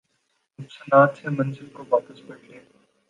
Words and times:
نقصانات 0.59 1.09
سے 1.17 1.27
منگل 1.29 1.67
کو 1.73 1.81
واپس 1.89 2.17
پلٹے 2.25 2.57